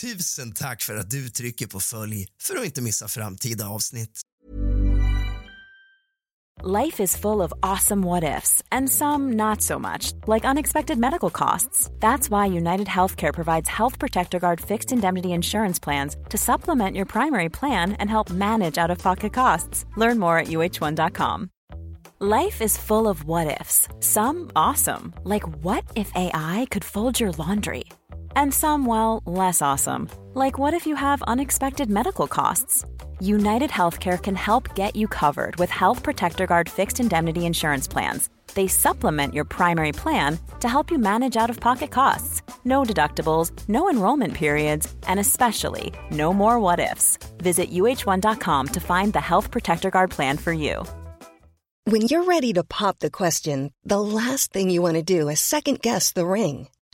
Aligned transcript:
Tusen 0.00 0.52
tack 0.52 0.82
för 0.82 0.96
att 0.96 1.10
du 1.10 1.28
trycker 1.28 1.66
på 1.66 1.80
följ 1.80 2.26
för 2.42 2.56
att 2.56 2.64
inte 2.64 2.82
missa 2.82 3.08
framtida 3.08 3.68
avsnitt. 3.68 4.20
Life 6.64 7.02
is 7.02 7.16
full 7.16 7.40
of 7.40 7.52
awesome 7.62 8.06
what 8.06 8.24
ifs, 8.24 8.62
and 8.70 8.90
some 8.90 9.36
not 9.36 9.62
so 9.62 9.78
much, 9.78 10.12
like 10.26 10.50
unexpected 10.50 10.98
medical 10.98 11.30
costs. 11.30 11.90
That's 12.00 12.30
why 12.30 12.58
United 12.58 12.86
Healthcare 12.88 13.32
provides 13.32 13.68
Health 13.68 13.98
Protector 13.98 14.38
Guard 14.38 14.60
fixed 14.60 14.92
indemnity 14.92 15.28
insurance 15.28 15.78
plans 15.84 16.16
to 16.30 16.36
supplement 16.36 16.96
your 16.96 17.06
primary 17.06 17.48
plan 17.48 17.92
and 17.92 18.10
help 18.10 18.30
manage 18.30 18.84
out 18.84 18.90
of 18.90 18.98
pocket 18.98 19.32
costs. 19.32 19.84
Learn 19.96 20.18
more 20.18 20.38
at 20.40 20.48
uh1.com. 20.48 21.50
Life 22.20 22.64
is 22.64 22.78
full 22.78 23.06
of 23.08 23.24
what 23.24 23.60
ifs, 23.60 23.88
some 24.00 24.50
awesome, 24.56 25.12
like 25.24 25.64
what 25.64 25.84
if 25.94 26.10
AI 26.14 26.66
could 26.70 26.84
fold 26.84 27.20
your 27.20 27.30
laundry? 27.38 27.84
And 28.36 28.52
some, 28.52 28.86
well, 28.86 29.22
less 29.26 29.62
awesome, 29.62 30.08
like 30.34 30.58
what 30.58 30.74
if 30.74 30.86
you 30.86 30.94
have 30.96 31.22
unexpected 31.22 31.90
medical 31.90 32.26
costs? 32.26 32.84
United 33.20 33.70
Healthcare 33.70 34.22
can 34.22 34.36
help 34.36 34.74
get 34.74 34.94
you 34.94 35.08
covered 35.08 35.56
with 35.56 35.70
Health 35.70 36.02
Protector 36.02 36.46
Guard 36.46 36.68
fixed 36.68 37.00
indemnity 37.00 37.46
insurance 37.46 37.88
plans. 37.88 38.28
They 38.54 38.68
supplement 38.68 39.34
your 39.34 39.44
primary 39.44 39.92
plan 39.92 40.38
to 40.60 40.68
help 40.68 40.90
you 40.90 40.98
manage 40.98 41.36
out 41.36 41.50
of 41.50 41.60
pocket 41.60 41.90
costs. 41.90 42.42
No 42.64 42.82
deductibles, 42.82 43.50
no 43.68 43.90
enrollment 43.90 44.34
periods, 44.34 44.92
and 45.06 45.18
especially 45.20 45.92
no 46.10 46.32
more 46.32 46.60
what 46.60 46.80
ifs. 46.80 47.18
Visit 47.38 47.70
uh1.com 47.70 48.68
to 48.68 48.80
find 48.80 49.12
the 49.12 49.20
Health 49.20 49.50
Protector 49.50 49.90
Guard 49.90 50.10
plan 50.10 50.38
for 50.38 50.52
you. 50.52 50.84
When 51.84 52.02
you're 52.02 52.24
ready 52.24 52.52
to 52.52 52.64
pop 52.64 52.98
the 52.98 53.10
question, 53.10 53.72
the 53.82 54.00
last 54.00 54.52
thing 54.52 54.68
you 54.68 54.82
want 54.82 54.96
to 54.96 55.02
do 55.02 55.28
is 55.30 55.40
second 55.40 55.80
guess 55.80 56.12
the 56.12 56.26
ring. 56.26 56.68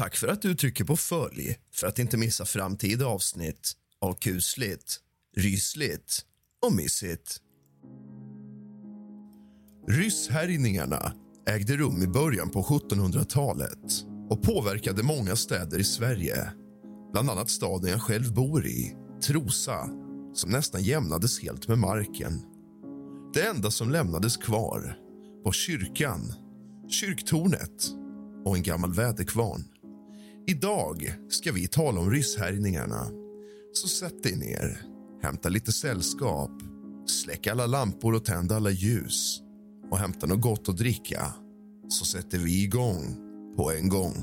Tack 0.00 0.16
för 0.16 0.28
att 0.28 0.42
du 0.42 0.54
trycker 0.54 0.84
på 0.84 0.96
följ 0.96 1.56
för 1.72 1.86
att 1.86 1.98
inte 1.98 2.16
missa 2.16 2.44
framtida 2.44 3.06
avsnitt 3.06 3.72
av 4.00 4.14
kusligt, 4.14 4.96
rysligt 5.36 6.24
och 6.66 6.72
mysigt. 6.72 7.40
Rysshärjningarna 9.88 11.12
ägde 11.48 11.76
rum 11.76 12.02
i 12.02 12.06
början 12.06 12.50
på 12.50 12.62
1700-talet 12.62 14.04
och 14.30 14.42
påverkade 14.42 15.02
många 15.02 15.36
städer 15.36 15.78
i 15.78 15.84
Sverige. 15.84 16.52
Bland 17.12 17.30
annat 17.30 17.50
staden 17.50 17.90
jag 17.90 18.02
själv 18.02 18.34
bor 18.34 18.66
i, 18.66 18.96
Trosa 19.26 19.88
som 20.34 20.50
nästan 20.50 20.82
jämnades 20.82 21.42
helt 21.42 21.68
med 21.68 21.78
marken. 21.78 22.42
Det 23.34 23.46
enda 23.46 23.70
som 23.70 23.90
lämnades 23.90 24.36
kvar 24.36 24.96
var 25.44 25.52
kyrkan, 25.52 26.32
kyrktornet 26.88 27.90
och 28.44 28.56
en 28.56 28.62
gammal 28.62 28.92
väderkvarn. 28.92 29.69
Idag 30.46 31.14
ska 31.28 31.52
vi 31.52 31.68
tala 31.68 32.00
om 32.00 32.10
rysshärjningarna. 32.10 33.06
Så 33.72 33.88
sätt 33.88 34.22
dig 34.22 34.36
ner, 34.36 34.82
hämta 35.22 35.48
lite 35.48 35.72
sällskap 35.72 36.50
släck 37.06 37.46
alla 37.46 37.66
lampor 37.66 38.14
och 38.14 38.24
tänd 38.24 38.52
alla 38.52 38.70
ljus 38.70 39.40
och 39.90 39.98
hämta 39.98 40.26
något 40.26 40.40
gott 40.40 40.68
att 40.68 40.76
dricka 40.76 41.32
så 41.88 42.04
sätter 42.04 42.38
vi 42.38 42.62
igång 42.62 43.16
på 43.56 43.72
en 43.72 43.88
gång. 43.88 44.14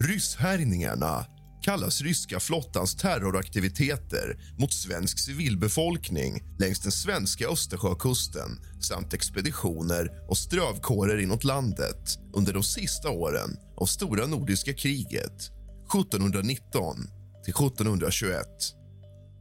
Rysshärjningarna 0.00 1.26
kallas 1.62 2.00
ryska 2.00 2.40
flottans 2.40 2.96
terroraktiviteter 2.96 4.36
mot 4.58 4.72
svensk 4.72 5.18
civilbefolkning 5.18 6.42
längs 6.58 6.80
den 6.80 6.92
svenska 6.92 7.48
Östersjökusten 7.48 8.50
samt 8.80 9.14
expeditioner 9.14 10.10
och 10.28 10.38
strövkårer 10.38 11.18
inåt 11.18 11.44
landet 11.44 12.18
under 12.34 12.52
de 12.52 12.62
sista 12.62 13.10
åren 13.10 13.56
av 13.76 13.86
Stora 13.86 14.26
nordiska 14.26 14.72
kriget 14.72 15.50
1719 15.94 16.96
till 17.44 17.54
1721. 17.54 18.46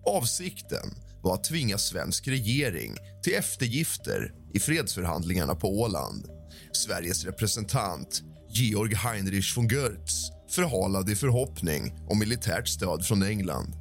Avsikten 0.06 0.90
var 1.24 1.34
att 1.34 1.44
tvinga 1.44 1.78
svensk 1.78 2.28
regering 2.28 2.96
till 3.24 3.34
eftergifter 3.34 4.34
i 4.54 4.60
fredsförhandlingarna 4.60 5.56
på 5.56 5.82
Åland. 5.82 6.26
Sveriges 6.74 7.26
representant 7.26 8.22
Georg 8.50 8.96
Heinrich 8.96 9.58
von 9.58 9.68
Goertz 9.68 10.32
förhalad 10.52 11.10
i 11.10 11.16
förhoppning 11.16 11.94
om 12.10 12.20
militärt 12.20 12.68
stöd 12.68 13.06
från 13.06 13.24
England. 13.24 13.76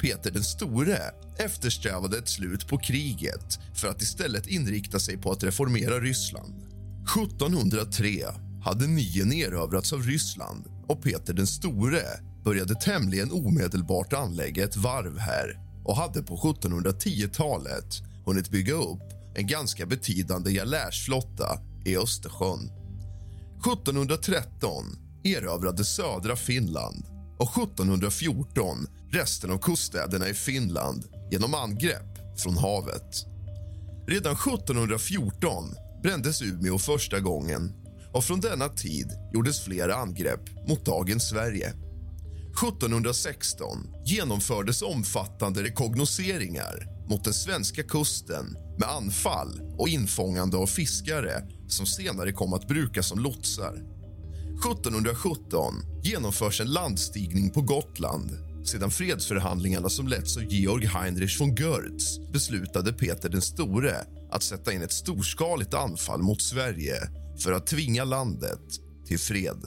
Peter 0.00 0.30
den 0.30 0.44
store 0.44 0.98
eftersträvade 1.38 2.18
ett 2.18 2.28
slut 2.28 2.68
på 2.68 2.78
kriget 2.78 3.58
för 3.74 3.88
att 3.88 4.02
istället 4.02 4.46
inrikta 4.46 4.98
sig 4.98 5.16
på 5.16 5.30
att 5.30 5.44
reformera 5.44 6.00
Ryssland. 6.00 6.54
1703 7.16 8.24
hade 8.64 8.86
Nyen 8.86 9.32
erövrats 9.32 9.92
av 9.92 10.02
Ryssland 10.02 10.64
och 10.88 11.02
Peter 11.02 11.34
den 11.34 11.46
store 11.46 12.02
började 12.44 12.74
tämligen 12.74 13.32
omedelbart 13.32 14.12
anlägga 14.12 14.64
ett 14.64 14.76
varv 14.76 15.18
här 15.18 15.60
och 15.84 15.96
hade 15.96 16.22
på 16.22 16.36
1710-talet 16.36 18.02
hunnit 18.26 18.50
bygga 18.50 18.74
upp 18.74 19.12
en 19.34 19.46
ganska 19.46 19.86
betydande 19.86 20.52
galärsflotta 20.52 21.58
i 21.84 21.96
Östersjön. 21.96 22.70
1713 23.66 25.01
erövrade 25.24 25.84
södra 25.84 26.36
Finland 26.36 27.04
och 27.38 27.56
1714 27.56 28.86
resten 29.12 29.50
av 29.50 29.58
kuststäderna 29.58 30.28
i 30.28 30.34
Finland 30.34 31.04
genom 31.30 31.54
angrepp 31.54 32.38
från 32.38 32.56
havet. 32.56 33.26
Redan 34.08 34.32
1714 34.32 35.74
brändes 36.02 36.42
Umeå 36.42 36.78
första 36.78 37.20
gången 37.20 37.72
och 38.12 38.24
från 38.24 38.40
denna 38.40 38.68
tid 38.68 39.12
gjordes 39.34 39.64
flera 39.64 39.94
angrepp 39.94 40.68
mot 40.68 40.84
dagens 40.84 41.28
Sverige. 41.28 41.72
1716 42.62 43.78
genomfördes 44.04 44.82
omfattande 44.82 45.62
rekognoseringar 45.62 46.86
mot 47.08 47.24
den 47.24 47.34
svenska 47.34 47.82
kusten 47.82 48.56
med 48.78 48.88
anfall 48.88 49.60
och 49.78 49.88
infångande 49.88 50.56
av 50.56 50.66
fiskare 50.66 51.42
som 51.68 51.86
senare 51.86 52.32
kom 52.32 52.52
att 52.52 52.68
brukas 52.68 53.08
som 53.08 53.18
lotsar. 53.18 54.01
1717 54.62 55.74
genomförs 56.02 56.60
en 56.60 56.72
landstigning 56.72 57.50
på 57.50 57.60
Gotland 57.60 58.30
sedan 58.64 58.90
fredsförhandlingarna 58.90 59.88
som 59.88 60.08
letts 60.08 60.36
av 60.36 60.42
Georg 60.42 60.86
Heinrich 60.86 61.40
von 61.40 61.54
Görtz 61.54 62.18
beslutade 62.32 62.92
Peter 62.92 63.28
den 63.28 63.42
store 63.42 63.96
att 64.30 64.42
sätta 64.42 64.72
in 64.72 64.82
ett 64.82 64.92
storskaligt 64.92 65.74
anfall 65.74 66.22
mot 66.22 66.42
Sverige 66.42 66.94
för 67.38 67.52
att 67.52 67.66
tvinga 67.66 68.04
landet 68.04 68.60
till 69.06 69.18
fred. 69.18 69.64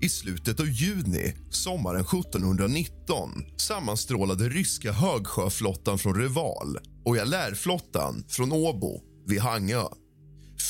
I 0.00 0.08
slutet 0.08 0.60
av 0.60 0.68
juni 0.68 1.34
sommaren 1.50 2.00
1719 2.00 3.30
sammanstrålade 3.56 4.48
ryska 4.48 4.92
högsjöflottan 4.92 5.98
från 5.98 6.20
Reval 6.20 6.78
och 7.04 7.16
Galärflottan 7.16 8.24
från 8.28 8.52
Åbo 8.52 9.00
vid 9.26 9.40
Hangö. 9.40 9.84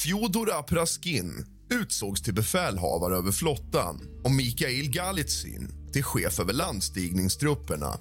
Fjodor 0.04 0.52
Apraskin 0.58 1.53
utsågs 1.74 2.22
till 2.22 2.34
befälhavare 2.34 3.16
över 3.16 3.32
flottan 3.32 4.00
och 4.24 4.30
Mikhail 4.30 4.90
Galitsin 4.90 5.68
till 5.92 6.04
chef 6.04 6.40
över 6.40 6.52
landstigningstrupperna. 6.52 7.98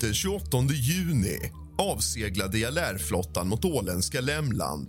Den 0.00 0.14
28 0.14 0.58
juni 0.72 1.52
avseglade 1.78 2.58
Galärflottan 2.58 3.48
mot 3.48 3.64
åländska 3.64 4.20
Lämland. 4.20 4.88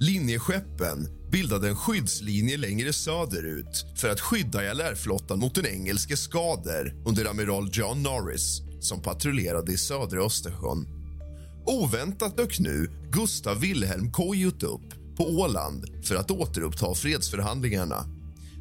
Linjeskeppen 0.00 1.08
bildade 1.32 1.68
en 1.68 1.76
skyddslinje 1.76 2.56
längre 2.56 2.92
söderut 2.92 3.84
för 3.96 4.08
att 4.08 4.20
skydda 4.20 4.62
Galärflottan 4.62 5.38
mot 5.38 5.54
den 5.54 5.66
engelska 5.66 6.16
skader 6.16 6.94
under 7.06 7.30
amiral 7.30 7.70
John 7.72 8.02
Norris 8.02 8.62
som 8.80 9.02
patrullerade 9.02 9.72
i 9.72 9.76
södra 9.76 10.24
Östersjön. 10.24 10.86
Oväntat 11.66 12.36
dök 12.36 12.58
nu 12.58 12.90
Gustav 13.12 13.60
Wilhelm 13.60 14.12
Kojut 14.12 14.62
upp 14.62 14.99
på 15.16 15.24
Åland 15.24 15.84
för 16.04 16.16
att 16.16 16.30
återuppta 16.30 16.94
fredsförhandlingarna. 16.94 18.04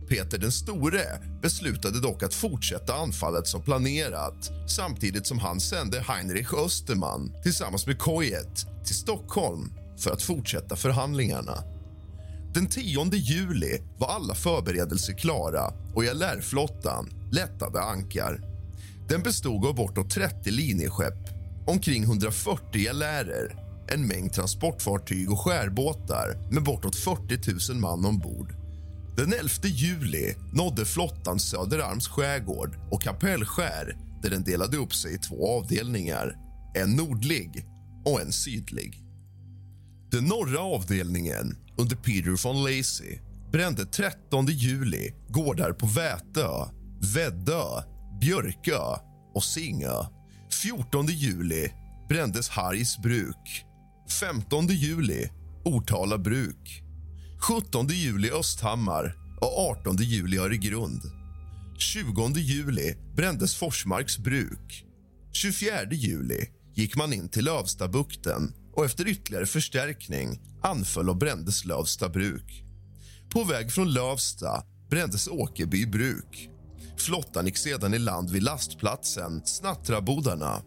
Peter 0.10 0.38
den 0.38 0.52
store 0.52 1.04
beslutade 1.42 2.02
dock 2.02 2.24
att 2.24 2.34
fortsätta 2.34 2.94
anfallet 2.94 3.48
som 3.48 3.62
planerat 3.62 4.52
samtidigt 4.68 5.28
som 5.28 5.40
han 5.40 5.60
sände 5.60 6.02
Heinrich 6.08 6.54
Österman 6.54 7.32
tillsammans 7.44 7.88
med 7.88 8.00
Kojet 8.00 8.66
till 8.86 8.96
Stockholm 8.96 9.74
för 9.98 10.12
att 10.12 10.22
fortsätta 10.22 10.76
förhandlingarna. 10.76 11.64
Den 12.54 12.68
10 12.68 13.10
juli 13.14 13.82
var 13.98 14.08
alla 14.08 14.36
förberedelser 14.36 15.14
klara 15.14 15.74
och 15.96 16.04
Galärflottan 16.04 17.10
lättade 17.32 17.82
ankar. 17.82 18.42
Den 19.10 19.24
bestod 19.24 19.66
av 19.66 19.76
bortåt 19.76 20.10
30 20.10 20.52
linjeskepp, 20.52 21.30
omkring 21.68 22.04
140 22.04 22.84
galärer 22.84 23.69
en 23.94 24.08
mängd 24.08 24.34
transportfartyg 24.34 25.32
och 25.32 25.40
skärbåtar 25.40 26.52
med 26.52 26.64
bortåt 26.64 26.96
40 26.96 27.74
000 27.74 27.82
man 27.82 28.06
ombord. 28.06 28.54
Den 29.18 29.34
11 29.34 29.50
juli 29.64 30.36
nådde 30.54 30.86
flottan 30.86 31.40
Söderarms 31.40 32.08
skärgård 32.08 32.78
och 32.92 33.02
Kapellskär 33.02 33.98
där 34.22 34.30
den 34.30 34.44
delade 34.44 34.78
upp 34.78 34.94
sig 34.94 35.16
i 35.16 35.18
två 35.18 35.58
avdelningar, 35.58 36.36
en 36.76 36.96
nordlig 36.96 37.66
och 38.06 38.22
en 38.22 38.32
sydlig. 38.32 39.04
Den 40.12 40.26
norra 40.26 40.60
avdelningen, 40.60 41.58
under 41.78 41.96
Peter 41.96 42.44
von 42.44 42.64
Lacy 42.64 43.20
brände 43.52 43.86
13 43.86 44.46
juli 44.46 45.14
gårdar 45.28 45.72
på 45.72 45.86
Vätö, 45.86 46.50
Väddö, 47.14 47.82
Björkö 48.22 48.98
och 49.34 49.44
Singö. 49.44 50.06
14 50.62 51.06
juli 51.06 51.72
brändes 52.10 52.50
Hargs 52.50 52.98
bruk. 52.98 53.66
15 54.10 54.68
juli 54.68 55.30
Ortala 55.66 56.18
bruk. 56.18 56.84
17 57.40 57.88
juli 57.88 58.32
Östhammar 58.32 59.16
och 59.42 59.70
18 59.70 59.96
juli 59.98 60.38
Öregrund. 60.38 61.02
20 61.78 62.40
juli 62.40 62.96
brändes 63.16 63.56
Forsmarks 63.56 64.18
bruk. 64.18 64.86
24 65.32 65.76
juli 65.92 66.46
gick 66.76 66.96
man 66.96 67.14
in 67.14 67.30
till 67.30 67.46
Lövstabukten 67.46 68.54
och 68.74 68.86
efter 68.86 69.08
ytterligare 69.08 69.46
förstärkning 69.46 70.42
anföll 70.62 71.10
och 71.10 71.18
brändes 71.18 71.66
Lövsta 71.66 72.10
bruk. 72.10 72.64
På 73.30 73.44
väg 73.44 73.72
från 73.72 73.94
Lövsta 73.94 74.64
brändes 74.90 75.28
Åkerby 75.28 75.86
bruk. 75.86 76.50
Flottan 76.98 77.46
gick 77.46 77.58
sedan 77.58 77.94
i 77.94 78.00
land 78.00 78.30
vid 78.30 78.44
lastplatsen 78.44 79.42
Snattrabodarna 79.46 80.62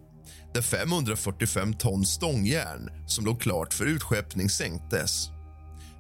där 0.55 0.63
545 0.63 1.75
ton 1.75 2.07
stångjärn 2.07 2.91
som 3.07 3.25
låg 3.25 3.41
klart 3.41 3.75
för 3.75 3.87
utskeppning 3.87 4.51
sänktes. 4.51 5.29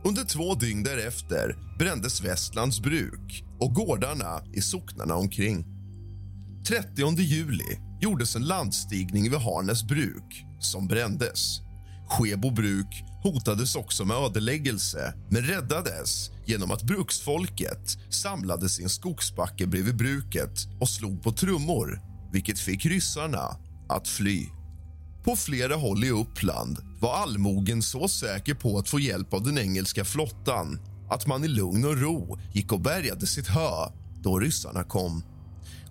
Under 0.04 0.24
två 0.24 0.54
dygn 0.54 0.82
därefter 0.82 1.56
brändes 1.78 2.24
Västlands 2.24 2.80
bruk 2.80 3.44
och 3.60 3.74
gårdarna 3.74 4.42
i 4.52 4.60
socknarna 4.60 5.14
omkring. 5.14 5.66
30 6.68 7.20
juli 7.20 7.78
gjordes 8.00 8.36
en 8.36 8.44
landstigning 8.44 9.30
vid 9.30 9.38
Harnäs 9.38 9.84
bruk 9.84 10.44
som 10.60 10.86
brändes. 10.86 11.60
Skebo 12.08 12.50
bruk 12.50 13.04
hotades 13.22 13.74
också 13.74 14.04
med 14.04 14.16
ödeläggelse 14.16 15.14
men 15.30 15.42
räddades 15.42 16.30
genom 16.46 16.70
att 16.70 16.82
bruksfolket 16.82 17.98
samlades 18.10 18.80
i 18.80 18.82
en 18.82 18.88
skogsbacke 18.88 19.66
bredvid 19.66 19.96
bruket 19.96 20.66
och 20.80 20.88
slog 20.88 21.22
på 21.22 21.32
trummor 21.32 22.00
vilket 22.32 22.58
fick 22.58 22.86
ryssarna 22.86 23.56
att 23.94 24.08
fly. 24.08 24.46
På 25.24 25.36
flera 25.36 25.76
håll 25.76 26.04
i 26.04 26.10
Uppland 26.10 26.78
var 27.00 27.14
allmogen 27.14 27.82
så 27.82 28.08
säker 28.08 28.54
på 28.54 28.78
att 28.78 28.88
få 28.88 29.00
hjälp 29.00 29.34
av 29.34 29.42
den 29.42 29.58
engelska 29.58 30.04
flottan 30.04 30.80
att 31.10 31.26
man 31.26 31.44
i 31.44 31.48
lugn 31.48 31.84
och 31.84 32.00
ro 32.00 32.38
gick 32.52 32.72
och 32.72 32.80
bärgade 32.80 33.26
sitt 33.26 33.48
hö 33.48 33.88
då 34.22 34.38
ryssarna 34.38 34.84
kom. 34.84 35.24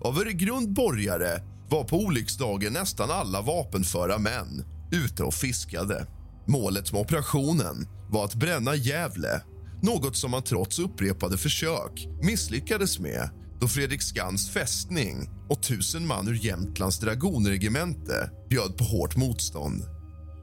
Av 0.00 0.18
Öregrund 0.18 0.72
borgare 0.72 1.42
var 1.70 1.84
på 1.84 1.96
olycksdagen 1.96 2.72
nästan 2.72 3.10
alla 3.10 3.42
vapenföra 3.42 4.18
män 4.18 4.64
ute 4.92 5.22
och 5.22 5.34
fiskade. 5.34 6.06
Målet 6.46 6.92
med 6.92 7.00
operationen 7.00 7.86
var 8.10 8.24
att 8.24 8.34
bränna 8.34 8.74
Gävle 8.74 9.42
något 9.82 10.16
som 10.16 10.30
man 10.30 10.42
trots 10.42 10.78
upprepade 10.78 11.38
försök 11.38 12.08
misslyckades 12.22 12.98
med 12.98 13.30
då 13.62 13.68
Fredriksskans 13.68 14.50
fästning 14.50 15.30
och 15.48 15.62
tusen 15.62 16.06
man 16.06 16.28
ur 16.28 16.44
Jämtlands 16.44 16.98
dragonregemente 16.98 18.30
bjöd 18.50 18.76
på 18.78 18.84
hårt 18.84 19.16
motstånd. 19.16 19.82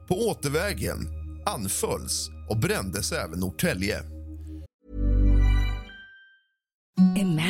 På 0.08 0.28
återvägen 0.28 1.08
anfölls 1.46 2.30
och 2.50 2.58
brändes 2.58 3.12
även 3.12 3.40
Norrtälje. 3.40 4.02
Imagine 7.16 7.49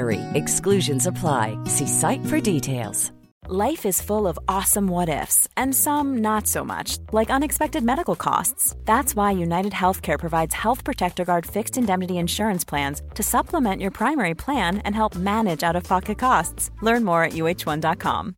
Exclusions 0.33 1.07
apply. 1.07 1.57
See 1.65 1.87
site 1.87 2.25
for 2.25 2.39
details. 2.41 3.11
Life 3.47 3.87
is 3.87 4.01
full 4.01 4.27
of 4.27 4.39
awesome 4.47 4.87
what 4.87 5.09
ifs, 5.09 5.47
and 5.57 5.75
some 5.75 6.19
not 6.21 6.47
so 6.47 6.63
much, 6.63 6.99
like 7.11 7.31
unexpected 7.31 7.83
medical 7.83 8.15
costs. 8.15 8.75
That's 8.85 9.15
why 9.15 9.31
United 9.31 9.73
Healthcare 9.73 10.19
provides 10.19 10.53
Health 10.53 10.83
Protector 10.83 11.25
Guard 11.25 11.45
fixed 11.45 11.77
indemnity 11.77 12.17
insurance 12.17 12.63
plans 12.63 13.01
to 13.15 13.23
supplement 13.23 13.81
your 13.81 13.91
primary 13.91 14.35
plan 14.35 14.77
and 14.85 14.95
help 14.95 15.15
manage 15.15 15.63
out 15.63 15.75
of 15.75 15.83
pocket 15.83 16.19
costs. 16.19 16.69
Learn 16.81 17.03
more 17.03 17.23
at 17.23 17.33
uh1.com. 17.33 18.35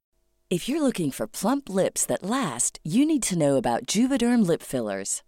If 0.50 0.70
you're 0.70 0.82
looking 0.82 1.12
for 1.12 1.28
plump 1.28 1.70
lips 1.70 2.06
that 2.06 2.24
last, 2.24 2.80
you 2.84 3.06
need 3.06 3.24
to 3.24 3.38
know 3.38 3.58
about 3.58 3.88
Juvederm 3.88 4.48
lip 4.48 4.62
fillers. 4.64 5.22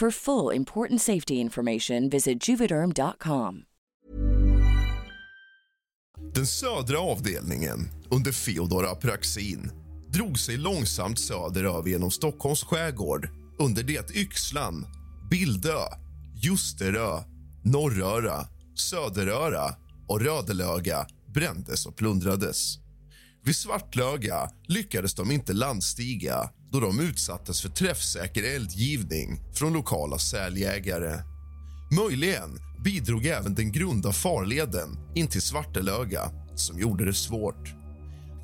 For 0.00 0.10
full 0.10 0.56
important 0.56 1.02
safety 1.02 1.34
information, 1.34 2.08
visit 2.08 2.48
juvederm.com. 2.48 3.64
Den 6.34 6.46
södra 6.46 6.98
avdelningen, 6.98 7.88
under 8.10 8.32
Feodor 8.32 8.86
Apraxin 8.86 9.70
drog 10.08 10.38
sig 10.38 10.56
långsamt 10.56 11.18
söderöver 11.18 11.90
genom 11.90 12.10
Stockholms 12.10 12.64
skärgård 12.64 13.28
under 13.58 13.82
det 13.82 13.98
att 13.98 14.16
Yxlan, 14.16 14.86
Bildö, 15.30 15.78
Ljusterö, 16.42 17.22
Norröra, 17.64 18.46
Söderöra 18.74 19.74
och 20.08 20.20
Rödelöga 20.20 21.06
brändes 21.34 21.86
och 21.86 21.96
plundrades. 21.96 22.79
Vid 23.44 23.56
Svartlöga 23.56 24.50
lyckades 24.68 25.14
de 25.14 25.30
inte 25.30 25.52
landstiga 25.52 26.50
då 26.72 26.80
de 26.80 27.00
utsattes 27.00 27.62
för 27.62 27.68
träffsäker 27.68 28.42
eldgivning 28.42 29.40
från 29.54 29.72
lokala 29.72 30.18
säljägare. 30.18 31.20
Möjligen 31.90 32.58
bidrog 32.84 33.26
även 33.26 33.54
den 33.54 33.72
grunda 33.72 34.12
farleden 34.12 34.98
in 35.14 35.28
till 35.28 35.42
Svartelöga 35.42 36.30
som 36.56 36.78
gjorde 36.78 37.04
det 37.04 37.14
svårt. 37.14 37.74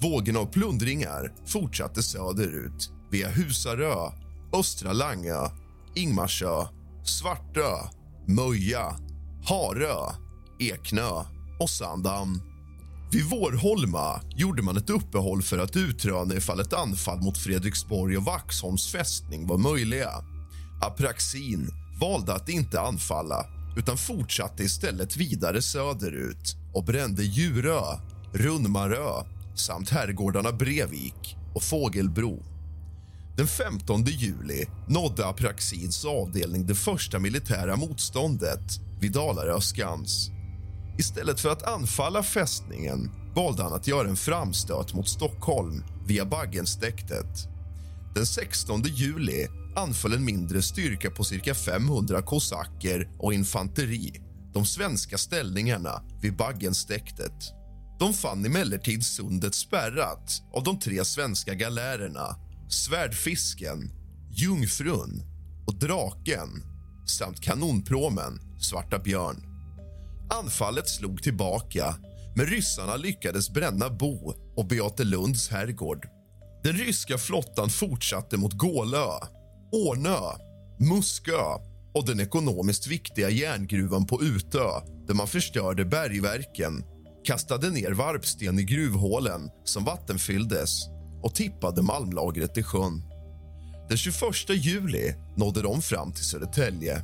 Vågen 0.00 0.36
av 0.36 0.46
plundringar 0.46 1.32
fortsatte 1.46 2.02
söderut 2.02 2.90
via 3.10 3.28
Husarö, 3.28 4.10
Östra 4.52 4.92
Langö, 4.92 5.48
Ingmarsö, 5.94 6.66
Svartö, 7.04 7.70
Möja, 8.26 8.96
Harö, 9.44 10.12
Eknö 10.60 11.24
och 11.60 11.70
Sandhamn. 11.70 12.55
Vid 13.16 13.24
Vårholma 13.24 14.20
gjorde 14.34 14.62
man 14.62 14.76
ett 14.76 14.90
uppehåll 14.90 15.42
för 15.42 15.58
att 15.58 15.76
utröna 15.76 16.34
ifall 16.34 16.60
ett 16.60 16.72
anfall 16.72 17.20
mot 17.20 17.38
Fredriksborg 17.38 18.16
och 18.16 18.24
Vaxholms 18.24 18.92
fästning 18.92 19.46
var 19.46 19.58
möjliga. 19.58 20.10
Apraxin 20.82 21.70
valde 22.00 22.34
att 22.34 22.48
inte 22.48 22.80
anfalla 22.80 23.46
utan 23.76 23.96
fortsatte 23.96 24.62
istället 24.62 25.16
vidare 25.16 25.62
söderut 25.62 26.56
och 26.74 26.84
brände 26.84 27.24
Djurö, 27.24 27.80
Runmarö 28.32 29.24
samt 29.54 29.90
herrgårdarna 29.90 30.52
Brevik 30.52 31.36
och 31.54 31.62
Fågelbro. 31.62 32.42
Den 33.36 33.46
15 33.46 34.04
juli 34.04 34.66
nådde 34.88 35.26
Apraxins 35.26 36.04
avdelning 36.04 36.66
det 36.66 36.74
första 36.74 37.18
militära 37.18 37.76
motståndet 37.76 38.80
vid 39.00 39.12
Dalarö 39.12 39.60
skans. 39.60 40.30
Istället 40.98 41.40
för 41.40 41.48
att 41.48 41.62
anfalla 41.62 42.22
fästningen 42.22 43.10
valde 43.34 43.62
han 43.62 43.72
att 43.72 43.86
göra 43.86 44.08
en 44.08 44.16
framstöt 44.16 44.94
mot 44.94 45.08
Stockholm 45.08 45.84
via 46.06 46.24
Baggenstäktet. 46.24 47.48
Den 48.14 48.26
16 48.26 48.82
juli 48.82 49.46
anföll 49.76 50.12
en 50.12 50.24
mindre 50.24 50.62
styrka 50.62 51.10
på 51.10 51.24
cirka 51.24 51.54
500 51.54 52.22
kosacker 52.22 53.08
och 53.18 53.34
infanteri 53.34 54.22
de 54.56 54.66
svenska 54.66 55.18
ställningarna 55.18 56.02
vid 56.22 56.36
Baggenstäktet. 56.36 57.52
De 57.98 58.14
fann 58.14 58.46
emellertid 58.46 59.04
sundet 59.04 59.54
spärrat 59.54 60.42
av 60.54 60.64
de 60.64 60.78
tre 60.78 61.04
svenska 61.04 61.54
galärerna 61.54 62.36
Svärdfisken, 62.68 63.90
Jungfrun 64.30 65.22
och 65.66 65.74
Draken 65.74 66.48
samt 67.06 67.40
kanonpråmen 67.40 68.40
Svarta 68.60 68.98
björn. 68.98 69.55
Anfallet 70.30 70.88
slog 70.88 71.22
tillbaka, 71.22 71.94
men 72.36 72.46
ryssarna 72.46 72.96
lyckades 72.96 73.50
bränna 73.50 73.90
Bo 73.90 74.34
och 74.56 74.66
Beatelunds 74.66 75.48
herrgård. 75.48 76.08
Den 76.62 76.72
ryska 76.72 77.18
flottan 77.18 77.70
fortsatte 77.70 78.36
mot 78.36 78.52
Gålö, 78.52 79.06
Ånö, 79.72 80.18
Muskö 80.78 81.42
och 81.94 82.06
den 82.06 82.20
ekonomiskt 82.20 82.86
viktiga 82.86 83.30
järngruvan 83.30 84.06
på 84.06 84.22
Utö 84.22 84.68
där 85.06 85.14
man 85.14 85.26
förstörde 85.26 85.84
bergverken, 85.84 86.84
kastade 87.24 87.70
ner 87.70 87.90
varpsten 87.90 88.58
i 88.58 88.64
gruvhålen 88.64 89.50
som 89.64 89.84
vattenfylldes 89.84 90.70
och 91.22 91.34
tippade 91.34 91.82
malmlagret 91.82 92.58
i 92.58 92.62
sjön. 92.62 93.02
Den 93.88 93.98
21 93.98 94.16
juli 94.48 95.14
nådde 95.36 95.62
de 95.62 95.82
fram 95.82 96.12
till 96.12 96.24
Södertälje. 96.24 97.02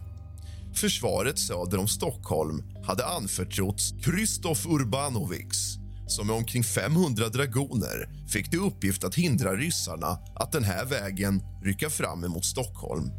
Försvaret 0.74 1.38
söder 1.38 1.78
om 1.78 1.88
Stockholm 1.88 2.62
hade 2.84 3.06
anförtrotts 3.06 3.94
Kristof 4.04 4.66
Urbanovics 4.66 5.82
som 6.06 6.26
med 6.26 6.36
omkring 6.36 6.64
500 6.64 7.28
dragoner 7.28 8.26
fick 8.28 8.50
till 8.50 8.60
uppgift 8.60 9.04
att 9.04 9.14
hindra 9.14 9.56
ryssarna 9.56 10.18
att 10.34 10.52
den 10.52 10.64
här 10.64 10.84
vägen 10.84 11.42
rycka 11.62 11.90
fram 11.90 12.24
emot 12.24 12.44
Stockholm. 12.44 13.10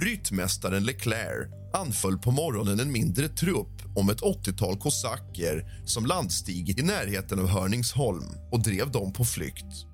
Ryttmästaren 0.00 0.84
Leclerc 0.84 1.48
anföll 1.74 2.18
på 2.18 2.30
morgonen 2.30 2.80
en 2.80 2.92
mindre 2.92 3.28
trupp 3.28 3.82
om 3.96 4.10
ett 4.10 4.20
80-tal 4.20 4.78
kosacker 4.78 5.82
som 5.84 6.06
landstigit 6.06 6.80
i 6.80 6.82
närheten 6.82 7.38
av 7.38 7.46
Hörningsholm 7.48 8.24
och 8.52 8.62
drev 8.62 8.90
dem 8.90 9.12
på 9.12 9.24
flykt. 9.24 9.87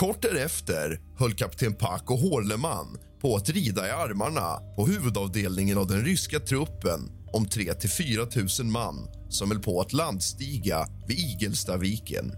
Kort 0.00 0.22
därefter 0.22 1.00
höll 1.18 1.34
kapten 1.34 1.74
Paco 1.74 2.16
Horleman 2.16 2.98
på 3.20 3.36
att 3.36 3.48
rida 3.48 3.88
i 3.88 3.90
armarna 3.90 4.74
på 4.76 4.86
huvudavdelningen 4.86 5.78
av 5.78 5.86
den 5.86 6.04
ryska 6.04 6.40
truppen 6.40 7.00
om 7.32 7.48
3 7.48 7.74
till 7.74 7.90
4 7.90 8.26
000 8.60 8.66
man 8.66 9.08
som 9.28 9.50
höll 9.50 9.62
på 9.62 9.80
att 9.80 9.92
landstiga 9.92 10.86
vid 11.06 11.18
Igelstaviken. 11.18 12.32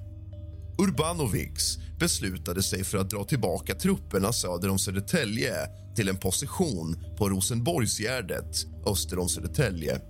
Urbanovics 0.79 1.79
beslutade 1.99 2.63
sig 2.63 2.85
för 2.85 2.99
att 2.99 3.11
dra 3.11 3.25
tillbaka 3.25 3.75
trupperna 3.75 4.33
söder 4.33 4.69
om 4.69 4.79
Södertälje 4.79 5.55
till 5.97 6.09
en 6.09 6.19
position 6.19 7.05
på 7.19 7.29
Rosenborgsgärdet 7.29 8.57
öster 8.87 9.19
om 9.19 9.29
Södertälje 9.29 10.01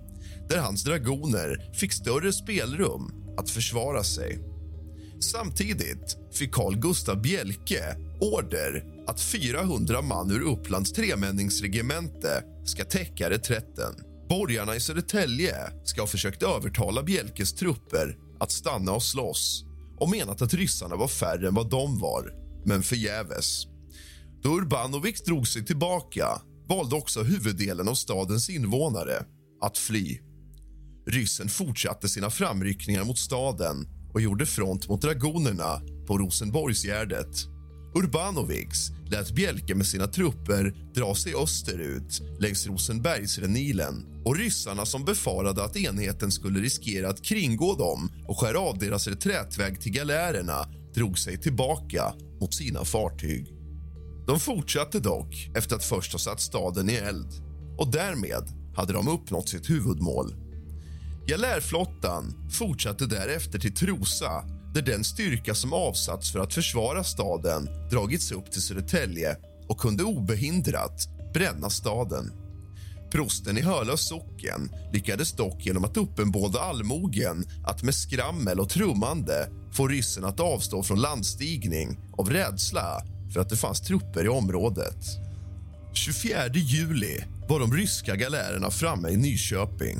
där 0.49 0.57
hans 0.57 0.83
dragoner 0.83 1.71
fick 1.73 1.93
större 1.93 2.33
spelrum 2.33 3.35
att 3.37 3.49
försvara 3.49 4.03
sig. 4.03 4.52
Samtidigt 5.23 6.17
fick 6.33 6.53
Carl 6.53 6.75
Gustav 6.75 7.21
Bjelke 7.21 7.95
order 8.21 8.83
att 9.07 9.21
400 9.21 10.01
man 10.01 10.31
ur 10.31 10.41
Upplands 10.41 10.91
tremänningsregemente 10.91 12.43
ska 12.65 12.83
täcka 12.83 13.29
reträtten. 13.29 13.93
Borgarna 14.29 14.75
i 14.75 14.79
Södertälje 14.79 15.55
ska 15.83 16.01
ha 16.01 16.07
försökt 16.07 16.43
övertala 16.43 17.03
Bjelkes 17.03 17.53
trupper 17.53 18.17
att 18.39 18.51
stanna 18.51 18.91
och 18.91 19.03
slåss 19.03 19.65
och 19.99 20.09
menat 20.09 20.41
att 20.41 20.53
ryssarna 20.53 20.95
var 20.95 21.07
färre 21.07 21.47
än 21.47 21.55
vad 21.55 21.69
de 21.69 21.99
var, 21.99 22.33
men 22.65 22.83
förgäves. 22.83 23.65
Då 24.43 24.49
Urbanovic 24.49 25.23
drog 25.23 25.47
sig 25.47 25.65
tillbaka 25.65 26.27
valde 26.69 26.95
också 26.95 27.23
huvuddelen 27.23 27.87
av 27.87 27.93
stadens 27.93 28.49
invånare 28.49 29.25
att 29.61 29.77
fly. 29.77 30.19
Ryssen 31.07 31.49
fortsatte 31.49 32.09
sina 32.09 32.29
framryckningar 32.29 33.03
mot 33.03 33.17
staden 33.17 33.87
och 34.13 34.21
gjorde 34.21 34.45
front 34.45 34.89
mot 34.89 35.01
dragonerna 35.01 35.81
på 36.07 36.17
Rosenborgsgärdet. 36.17 37.47
Urbanovics 37.95 38.89
lät 39.11 39.31
Bjelke 39.31 39.75
med 39.75 39.87
sina 39.87 40.07
trupper 40.07 40.75
dra 40.95 41.15
sig 41.15 41.35
österut 41.35 42.21
längs 42.39 42.67
Rosenbergsrenilen 42.67 44.05
och 44.25 44.35
ryssarna 44.35 44.85
som 44.85 45.05
befarade 45.05 45.63
att 45.63 45.77
enheten 45.77 46.31
skulle 46.31 46.59
riskera 46.59 47.09
att 47.09 47.23
kringgå 47.23 47.75
dem 47.75 48.11
och 48.27 48.39
skära 48.39 48.59
av 48.59 48.77
deras 48.77 49.07
reträtväg 49.07 49.81
till 49.81 49.91
galärerna 49.91 50.67
drog 50.93 51.19
sig 51.19 51.37
tillbaka 51.37 52.13
mot 52.41 52.53
sina 52.53 52.85
fartyg. 52.85 53.47
De 54.27 54.39
fortsatte 54.39 54.99
dock 54.99 55.49
efter 55.55 55.75
att 55.75 55.83
först 55.83 56.11
ha 56.11 56.19
satt 56.19 56.41
staden 56.41 56.89
i 56.89 56.93
eld 56.93 57.29
och 57.77 57.91
därmed 57.91 58.43
hade 58.75 58.93
de 58.93 59.07
uppnått 59.07 59.49
sitt 59.49 59.69
huvudmål. 59.69 60.42
Galärflottan 61.27 62.49
fortsatte 62.51 63.05
därefter 63.05 63.59
till 63.59 63.75
Trosa 63.75 64.43
där 64.73 64.81
den 64.81 65.03
styrka 65.03 65.55
som 65.55 65.73
avsatts 65.73 66.31
för 66.31 66.39
att 66.39 66.53
försvara 66.53 67.03
staden 67.03 67.69
dragits 67.91 68.31
upp 68.31 68.51
till 68.51 68.61
Södertälje 68.61 69.37
och 69.67 69.79
kunde 69.79 70.03
obehindrat 70.03 71.07
bränna 71.33 71.69
staden. 71.69 72.31
Prosten 73.11 73.57
i 73.57 73.61
Hölö 73.61 73.97
socken 73.97 74.71
lyckades 74.93 75.31
dock 75.31 75.65
genom 75.65 75.83
att 75.83 75.97
uppenbåda 75.97 76.59
allmogen 76.59 77.45
att 77.65 77.83
med 77.83 77.95
skrammel 77.95 78.59
och 78.59 78.69
trummande 78.69 79.49
få 79.73 79.87
ryssen 79.87 80.25
att 80.25 80.39
avstå 80.39 80.83
från 80.83 81.01
landstigning 81.01 81.99
av 82.17 82.29
rädsla 82.29 83.01
för 83.33 83.39
att 83.39 83.49
det 83.49 83.57
fanns 83.57 83.81
trupper 83.81 84.25
i 84.25 84.29
området. 84.29 84.97
24 85.93 86.47
juli 86.53 87.23
var 87.49 87.59
de 87.59 87.73
ryska 87.73 88.15
galärerna 88.15 88.71
framme 88.71 89.09
i 89.09 89.17
Nyköping. 89.17 89.97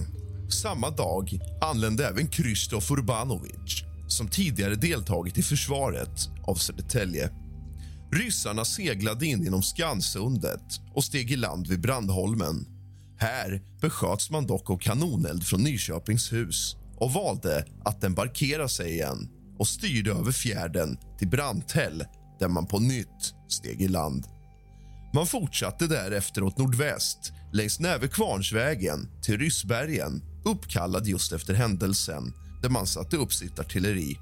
Samma 0.53 0.89
dag 0.89 1.39
anlände 1.61 2.07
även 2.07 2.27
Krzysztof 2.27 2.91
Urbanovic 2.91 3.83
som 4.07 4.27
tidigare 4.27 4.75
deltagit 4.75 5.37
i 5.37 5.43
försvaret 5.43 6.29
av 6.47 6.55
Södertälje. 6.55 7.29
Ryssarna 8.11 8.65
seglade 8.65 9.25
in 9.25 9.43
genom 9.43 9.61
Skansundet 9.61 10.63
och 10.95 11.03
steg 11.03 11.31
i 11.31 11.35
land 11.35 11.67
vid 11.67 11.81
Brandholmen. 11.81 12.65
Här 13.17 13.61
besköts 13.81 14.29
man 14.29 14.47
dock 14.47 14.69
av 14.69 14.77
kanoneld 14.77 15.43
från 15.43 15.63
Nyköpings 15.63 16.33
hus 16.33 16.75
och 16.97 17.13
valde 17.13 17.65
att 17.85 18.03
embarkera 18.03 18.69
sig 18.69 18.91
igen 18.91 19.29
och 19.59 19.67
styrde 19.67 20.11
över 20.11 20.31
fjärden 20.31 20.97
till 21.19 21.29
Brandtäll 21.29 22.03
där 22.39 22.47
man 22.47 22.67
på 22.67 22.79
nytt 22.79 23.33
steg 23.49 23.81
i 23.81 23.87
land. 23.87 24.25
Man 25.13 25.27
fortsatte 25.27 25.87
därefter 25.87 26.43
åt 26.43 26.57
nordväst 26.57 27.33
längs 27.53 27.79
Nävekvarnsvägen 27.79 29.09
till 29.21 29.37
Ryssbergen 29.37 30.32
uppkallad 30.45 31.07
just 31.07 31.31
efter 31.31 31.53
händelsen 31.53 32.33
där 32.61 32.69
man 32.69 32.87
satte 32.87 33.17
upp 33.17 33.33
sitt 33.33 33.59
artilleri. 33.59 34.17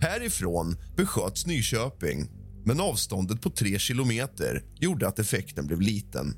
Härifrån 0.00 0.76
besköts 0.96 1.46
Nyköping 1.46 2.28
men 2.64 2.80
avståndet 2.80 3.40
på 3.40 3.50
tre 3.50 3.78
kilometer 3.78 4.62
gjorde 4.80 5.08
att 5.08 5.18
effekten 5.18 5.66
blev 5.66 5.80
liten. 5.80 6.34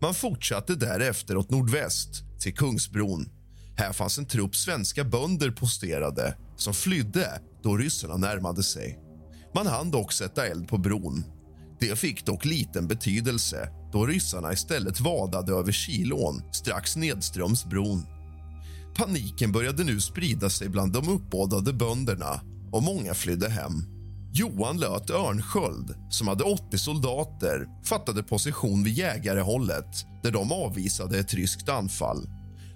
Man 0.00 0.14
fortsatte 0.14 0.74
därefter 0.74 1.36
åt 1.36 1.50
nordväst 1.50 2.40
till 2.40 2.54
Kungsbron. 2.54 3.28
Här 3.76 3.92
fanns 3.92 4.18
en 4.18 4.26
trupp 4.26 4.56
svenska 4.56 5.04
bönder 5.04 5.50
posterade 5.50 6.36
som 6.56 6.74
flydde 6.74 7.40
då 7.62 7.76
ryssarna 7.76 8.16
närmade 8.16 8.62
sig. 8.62 8.98
Man 9.54 9.66
hann 9.66 9.90
dock 9.90 10.12
sätta 10.12 10.46
eld 10.46 10.68
på 10.68 10.78
bron. 10.78 11.24
Det 11.80 11.98
fick 11.98 12.26
dock 12.26 12.44
liten 12.44 12.88
betydelse 12.88 13.68
då 13.92 14.06
ryssarna 14.06 14.52
istället 14.52 15.00
vadade 15.00 15.52
över 15.52 15.72
Kilån 15.72 16.42
strax 16.52 16.96
nedströms 16.96 17.64
bron. 17.64 18.06
Paniken 18.94 19.52
började 19.52 19.84
nu 19.84 20.00
sprida 20.00 20.50
sig 20.50 20.68
bland 20.68 20.92
de 20.92 21.08
uppbådade 21.08 21.72
bönderna 21.72 22.40
och 22.72 22.82
många 22.82 23.14
flydde 23.14 23.48
hem. 23.48 23.72
Johan 24.34 24.80
Löt 24.80 25.10
Örnsköld, 25.10 25.94
som 26.10 26.28
hade 26.28 26.44
80 26.44 26.78
soldater 26.78 27.66
fattade 27.84 28.22
position 28.22 28.84
vid 28.84 28.94
jägarehållet 28.94 30.06
där 30.22 30.30
de 30.30 30.52
avvisade 30.52 31.18
ett 31.18 31.34
ryskt 31.34 31.68
anfall. 31.68 32.28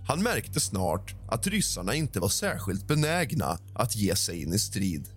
Han 0.08 0.22
märkte 0.22 0.60
snart 0.60 1.14
att 1.28 1.46
ryssarna 1.46 1.94
inte 1.94 2.20
var 2.20 2.28
särskilt 2.28 2.88
benägna 2.88 3.58
att 3.74 3.96
ge 3.96 4.16
sig 4.16 4.42
in 4.42 4.54
i 4.54 4.58
strid. 4.58 5.08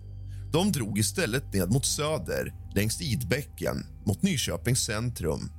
De 0.52 0.72
drog 0.72 0.98
istället 0.98 1.54
ned 1.54 1.72
mot 1.72 1.86
söder, 1.86 2.54
längs 2.74 3.00
Idbäcken, 3.00 3.86
mot 4.06 4.22
Nyköpings 4.22 4.84
centrum. 4.84 5.50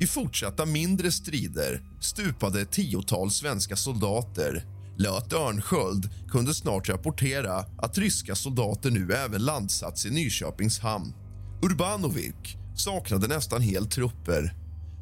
I 0.00 0.06
fortsatta 0.06 0.66
mindre 0.66 1.12
strider 1.12 1.82
stupade 2.00 2.60
ett 2.60 2.70
tiotal 2.70 3.30
svenska 3.30 3.76
soldater. 3.76 4.64
Löt 4.96 5.32
Örnsköld 5.32 6.10
kunde 6.30 6.54
snart 6.54 6.88
rapportera 6.88 7.64
att 7.78 7.98
ryska 7.98 8.34
soldater 8.34 8.90
nu 8.90 9.12
även 9.12 9.44
landsatts 9.44 10.06
i 10.06 10.10
Nyköpings 10.10 10.78
hamn. 10.78 11.14
Urbanovic 11.62 12.34
saknade 12.76 13.26
nästan 13.26 13.62
helt 13.62 13.90
trupper. 13.90 14.54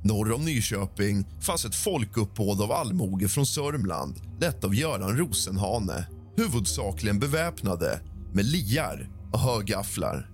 Norr 0.03 0.33
om 0.33 0.45
Nyköping 0.45 1.27
fanns 1.41 1.65
ett 1.65 1.75
folkuppbåd 1.75 2.63
av 2.63 2.73
allmoge 2.73 3.29
från 3.29 3.47
Sörmland 3.47 4.15
lett 4.41 4.65
av 4.65 4.75
Göran 4.75 5.19
Rosenhane, 5.19 6.07
huvudsakligen 6.37 7.19
beväpnade 7.19 8.01
med 8.33 8.45
liar 8.45 9.09
och 9.33 9.41
högafflar. 9.41 10.31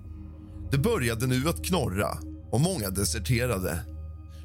Det 0.71 0.79
började 0.79 1.27
nu 1.27 1.49
att 1.49 1.65
knorra 1.65 2.19
och 2.51 2.61
många 2.61 2.91
deserterade. 2.91 3.92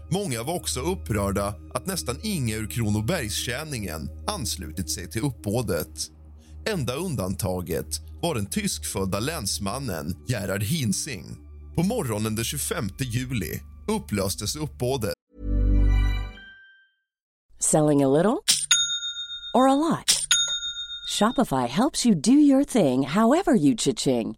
Många 0.09 0.43
var 0.43 0.55
också 0.55 0.79
upprörda 0.79 1.55
att 1.73 1.85
nästan 1.85 2.19
inga 2.23 2.55
ur 2.55 2.67
Kronobergstjäningen 2.67 4.09
anslutit 4.27 4.89
sig 4.89 5.09
till 5.09 5.21
uppbådet. 5.21 6.11
Enda 6.69 6.93
undantaget 6.93 8.01
var 8.21 8.35
den 8.35 8.45
tyskfödda 8.45 9.19
länsmannen 9.19 10.15
Gerhard 10.27 10.63
Hinsing. 10.63 11.37
På 11.75 11.83
morgonen 11.83 12.35
den 12.35 12.45
25 12.45 12.89
juli 12.99 13.61
upplöstes 13.87 14.55
uppbådet. 14.55 15.13
Selling 17.59 18.03
a 18.03 18.07
little 18.17 18.43
or 19.53 19.67
a 19.67 19.75
lot? 19.75 20.27
Shopify 21.19 21.67
helps 21.67 22.05
you 22.05 22.15
do 22.15 22.31
your 22.31 22.63
thing 22.63 23.07
however 23.07 23.55
you 23.55 23.75
cha-ching. 23.77 24.37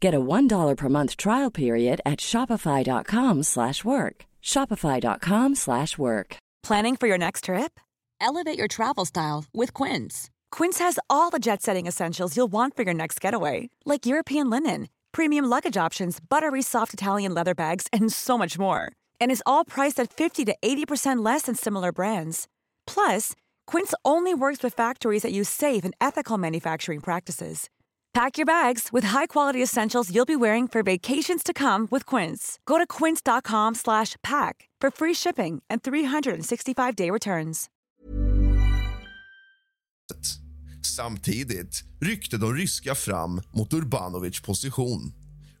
Get 0.00 0.14
a 0.14 0.20
$1 0.20 0.76
per 0.76 0.88
month 0.88 1.16
trial 1.16 1.50
period 1.50 2.00
at 2.06 2.20
shopify.com 2.20 3.42
slash 3.42 3.84
work. 3.84 4.24
Shopify.com 4.42 5.54
slash 5.54 5.98
work. 5.98 6.36
Planning 6.62 6.96
for 6.96 7.06
your 7.06 7.18
next 7.18 7.44
trip? 7.44 7.78
Elevate 8.20 8.58
your 8.58 8.68
travel 8.68 9.04
style 9.04 9.44
with 9.52 9.72
Quince. 9.74 10.30
Quince 10.50 10.78
has 10.78 10.98
all 11.08 11.30
the 11.30 11.38
jet-setting 11.38 11.86
essentials 11.86 12.36
you'll 12.36 12.52
want 12.52 12.76
for 12.76 12.82
your 12.82 12.94
next 12.94 13.20
getaway, 13.20 13.68
like 13.84 14.06
European 14.06 14.50
linen, 14.50 14.88
premium 15.12 15.44
luggage 15.46 15.76
options, 15.76 16.18
buttery 16.20 16.62
soft 16.62 16.94
Italian 16.94 17.34
leather 17.34 17.54
bags, 17.54 17.86
and 17.92 18.12
so 18.12 18.36
much 18.38 18.58
more. 18.58 18.92
And 19.20 19.30
is 19.30 19.42
all 19.46 19.64
priced 19.64 20.00
at 20.00 20.12
50 20.12 20.44
to 20.46 20.56
80% 20.62 21.24
less 21.24 21.42
than 21.42 21.54
similar 21.54 21.92
brands. 21.92 22.46
Plus, 22.86 23.34
Quince 23.66 23.94
only 24.04 24.34
works 24.34 24.62
with 24.62 24.74
factories 24.74 25.22
that 25.22 25.32
use 25.32 25.48
safe 25.48 25.84
and 25.84 25.94
ethical 26.00 26.36
manufacturing 26.38 27.00
practices. 27.00 27.68
Pack 28.14 28.38
your 28.38 28.46
bags 28.46 28.88
with 28.92 29.06
high-quality 29.06 29.62
essentials 29.62 30.10
you'll 30.10 30.26
be 30.26 30.36
wearing 30.36 30.68
for 30.68 30.82
vacations 30.82 31.42
to 31.42 31.52
come 31.52 31.88
with 31.90 32.16
Quince. 32.16 32.58
Go 32.64 32.78
to 32.78 32.86
quince.com/pack 32.98 34.68
for 34.82 34.90
free 34.90 35.14
shipping 35.14 35.62
and 35.70 35.82
365-day 35.82 37.10
returns. 37.10 37.68
Samtidigt 40.96 41.84
ryckte 42.00 42.36
de 42.38 42.54
ryska 42.54 42.94
fram 42.94 43.40
mot 43.52 43.72
Urbanovics 43.72 44.40
position. 44.42 45.12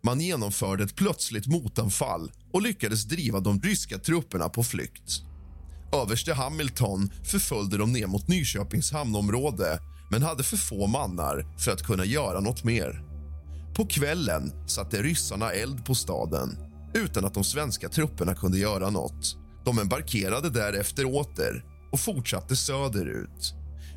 Man 0.02 0.20
genomförde 0.20 0.84
ett 0.84 0.96
plötsligt 0.96 1.46
motanfall 1.46 2.32
och 2.52 2.62
lyckades 2.62 3.04
driva 3.04 3.40
de 3.40 3.60
ryska 3.60 3.98
trupperna 3.98 4.48
på 4.48 4.64
flykt. 4.64 5.22
Överste 5.92 6.34
Hamilton 6.34 7.10
förföljde 7.24 7.76
dem 7.76 7.92
ner 7.92 8.06
mot 8.06 8.28
Nyköpings 8.28 8.92
hamnområde 8.92 9.78
men 10.10 10.22
hade 10.22 10.42
för 10.42 10.56
få 10.56 10.86
mannar 10.86 11.46
för 11.58 11.72
att 11.72 11.82
kunna 11.82 12.04
göra 12.04 12.40
något 12.40 12.64
mer. 12.64 13.04
På 13.74 13.86
kvällen 13.86 14.52
satte 14.66 15.02
ryssarna 15.02 15.50
eld 15.50 15.84
på 15.84 15.94
staden 15.94 16.58
utan 16.94 17.24
att 17.24 17.34
de 17.34 17.44
svenska 17.44 17.88
trupperna 17.88 18.34
kunde 18.34 18.58
göra 18.58 18.90
något. 18.90 19.36
De 19.64 19.78
embarkerade 19.78 20.50
därefter 20.50 21.04
åter 21.04 21.64
och 21.92 22.00
fortsatte 22.00 22.56
söderut. 22.56 23.54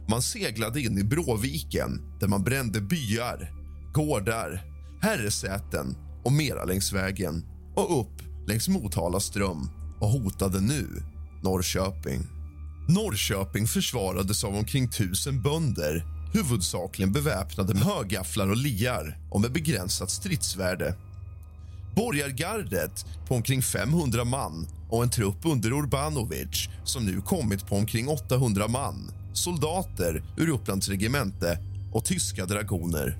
Man 0.09 0.21
seglade 0.21 0.81
in 0.81 0.97
i 0.97 1.03
Bråviken 1.03 2.17
där 2.19 2.27
man 2.27 2.43
brände 2.43 2.81
byar, 2.81 3.51
gårdar, 3.93 4.61
herresäten 5.01 5.95
och 6.23 6.31
mera 6.31 6.65
längs 6.65 6.93
vägen 6.93 7.45
och 7.75 7.99
upp 7.99 8.21
längs 8.47 8.67
Motala 8.67 9.19
ström 9.19 9.69
och 9.99 10.09
hotade 10.09 10.61
nu 10.61 10.87
Norrköping. 11.43 12.32
Norrköping 12.87 13.67
försvarades 13.67 14.43
av 14.43 14.55
omkring 14.55 14.89
tusen 14.89 15.41
bönder 15.41 16.05
huvudsakligen 16.33 17.11
beväpnade 17.11 17.73
med 17.73 17.83
högafflar 17.83 18.49
och 18.49 18.57
liar 18.57 19.17
och 19.31 19.41
med 19.41 19.51
begränsat 19.51 20.11
stridsvärde. 20.11 20.95
Borgargardet 21.95 23.05
på 23.27 23.35
omkring 23.35 23.61
500 23.61 24.25
man 24.25 24.67
och 24.89 25.03
en 25.03 25.09
trupp 25.09 25.45
under 25.45 25.71
Urbanovic 25.71 26.69
som 26.83 27.05
nu 27.05 27.21
kommit 27.21 27.67
på 27.67 27.75
omkring 27.75 28.07
800 28.07 28.67
man 28.67 29.11
soldater 29.33 30.23
ur 30.37 30.49
Upplands 30.49 30.89
regemente 30.89 31.57
och 31.91 32.05
tyska 32.05 32.45
dragoner. 32.45 33.17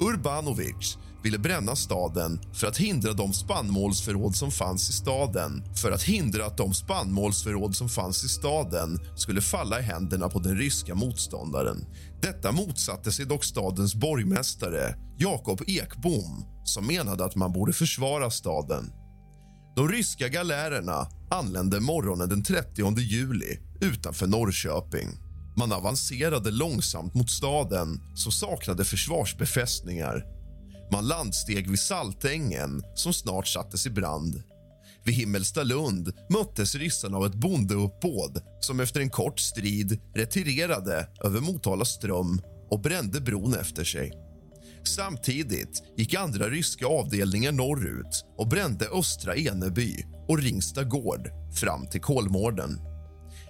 Urbanovic 0.00 0.98
ville 1.22 1.38
bränna 1.38 1.76
staden 1.76 2.40
för 2.52 2.66
att 2.66 2.76
hindra 2.76 3.12
de 3.12 3.32
spannmålsförråd 3.32 4.36
som 4.36 4.50
fanns 4.50 4.90
i 4.90 4.92
staden 4.92 5.64
för 5.82 5.92
att 5.92 6.02
hindra 6.02 6.46
att 6.46 6.56
de 6.56 6.74
spannmålsförråd 6.74 7.76
som 7.76 7.88
fanns 7.88 8.24
i 8.24 8.28
staden 8.28 9.00
skulle 9.16 9.40
falla 9.40 9.80
i 9.80 9.82
händerna 9.82 10.28
på 10.28 10.38
den 10.38 10.56
ryska 10.56 10.94
motståndaren. 10.94 11.86
Detta 12.22 12.52
motsatte 12.52 13.12
sig 13.12 13.26
dock 13.26 13.44
stadens 13.44 13.94
borgmästare 13.94 14.94
Jakob 15.18 15.62
Ekbom 15.66 16.44
som 16.64 16.86
menade 16.86 17.24
att 17.24 17.36
man 17.36 17.52
borde 17.52 17.72
försvara 17.72 18.30
staden. 18.30 18.92
De 19.76 19.88
ryska 19.88 20.28
galärerna 20.28 21.06
anlände 21.30 21.80
morgonen 21.80 22.28
den 22.28 22.42
30 22.42 22.98
juli 22.98 23.58
utanför 23.80 24.26
Norrköping. 24.26 25.08
Man 25.56 25.72
avancerade 25.72 26.50
långsamt 26.50 27.14
mot 27.14 27.30
staden 27.30 28.00
som 28.14 28.32
saknade 28.32 28.84
försvarsbefästningar 28.84 30.24
man 30.92 31.06
landsteg 31.06 31.70
vid 31.70 31.78
Saltängen 31.78 32.82
som 32.94 33.12
snart 33.12 33.48
sattes 33.48 33.86
i 33.86 33.90
brand. 33.90 34.42
Vid 35.04 35.14
Himmelstalund 35.14 36.12
möttes 36.30 36.74
ryssarna 36.74 37.16
av 37.16 37.26
ett 37.26 37.34
bondeuppbåd 37.34 38.40
som 38.60 38.80
efter 38.80 39.00
en 39.00 39.10
kort 39.10 39.40
strid 39.40 40.00
retirerade 40.14 41.08
över 41.24 41.40
Motala 41.40 41.84
ström 41.84 42.40
och 42.70 42.80
brände 42.80 43.20
bron 43.20 43.54
efter 43.54 43.84
sig. 43.84 44.12
Samtidigt 44.84 45.82
gick 45.96 46.14
andra 46.14 46.48
ryska 46.48 46.86
avdelningar 46.86 47.52
norrut 47.52 48.24
och 48.38 48.48
brände 48.48 48.88
Östra 48.88 49.36
Eneby 49.36 50.04
och 50.28 50.38
Ringsta 50.38 50.84
gård 50.84 51.30
fram 51.60 51.86
till 51.86 52.00
Kolmården. 52.00 52.80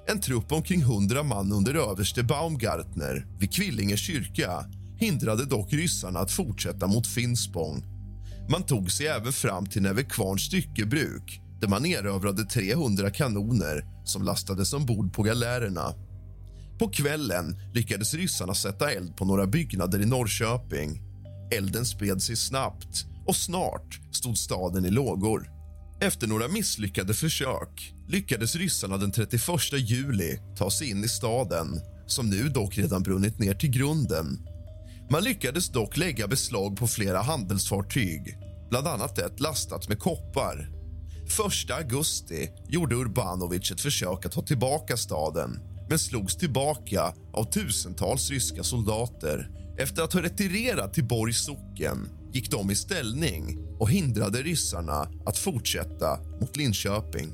En 0.08 0.20
trupp 0.20 0.52
omkring 0.52 0.80
100 0.80 1.22
man 1.22 1.52
under 1.52 1.74
överste 1.74 2.22
Baumgartner 2.22 3.26
vid 3.38 3.52
Kvillinge 3.52 3.96
kyrka 3.96 4.64
hindrade 5.02 5.44
dock 5.44 5.72
ryssarna 5.72 6.20
att 6.20 6.30
fortsätta 6.30 6.86
mot 6.86 7.06
Finspång. 7.06 7.84
Man 8.50 8.62
tog 8.62 8.92
sig 8.92 9.06
även 9.06 9.32
fram 9.32 9.66
till 9.66 9.82
Nävekvarns 9.82 10.42
styckebruk 10.42 11.40
där 11.60 11.68
man 11.68 11.86
erövrade 11.86 12.44
300 12.44 13.10
kanoner 13.10 13.84
som 14.04 14.22
lastades 14.22 14.72
ombord 14.72 15.14
på 15.14 15.22
galärerna. 15.22 15.94
På 16.78 16.88
kvällen 16.88 17.56
lyckades 17.74 18.14
ryssarna 18.14 18.54
sätta 18.54 18.90
eld 18.90 19.16
på 19.16 19.24
några 19.24 19.46
byggnader 19.46 20.02
i 20.02 20.06
Norrköping. 20.06 21.02
Elden 21.52 21.86
spred 21.86 22.22
sig 22.22 22.36
snabbt 22.36 23.06
och 23.26 23.36
snart 23.36 24.00
stod 24.12 24.38
staden 24.38 24.84
i 24.84 24.90
lågor. 24.90 25.50
Efter 26.00 26.26
några 26.26 26.48
misslyckade 26.48 27.14
försök 27.14 27.94
lyckades 28.08 28.56
ryssarna 28.56 28.96
den 28.96 29.12
31 29.12 29.42
juli 29.72 30.38
ta 30.56 30.70
sig 30.70 30.90
in 30.90 31.04
i 31.04 31.08
staden 31.08 31.80
som 32.06 32.30
nu 32.30 32.48
dock 32.48 32.78
redan 32.78 33.02
brunnit 33.02 33.38
ner 33.38 33.54
till 33.54 33.70
grunden 33.70 34.38
man 35.12 35.24
lyckades 35.24 35.68
dock 35.68 35.96
lägga 35.96 36.28
beslag 36.28 36.76
på 36.76 36.86
flera 36.86 37.22
handelsfartyg 37.22 38.38
bland 38.70 38.86
annat 38.86 39.18
ett 39.18 39.40
lastat 39.40 39.88
med 39.88 39.98
koppar. 39.98 40.70
1 41.66 41.70
augusti 41.70 42.50
gjorde 42.68 42.94
Urbanovic 42.94 43.70
ett 43.70 43.80
försök 43.80 44.26
att 44.26 44.32
ta 44.32 44.42
tillbaka 44.42 44.96
staden 44.96 45.60
men 45.88 45.98
slogs 45.98 46.36
tillbaka 46.36 47.14
av 47.32 47.44
tusentals 47.44 48.30
ryska 48.30 48.62
soldater. 48.62 49.50
Efter 49.78 50.02
att 50.02 50.12
ha 50.12 50.22
retirerat 50.22 50.94
till 50.94 51.04
Borgs 51.04 51.44
socken 51.44 52.08
gick 52.32 52.50
de 52.50 52.70
i 52.70 52.74
ställning 52.74 53.58
och 53.78 53.90
hindrade 53.90 54.38
ryssarna 54.38 55.08
att 55.26 55.38
fortsätta 55.38 56.20
mot 56.40 56.56
Linköping. 56.56 57.28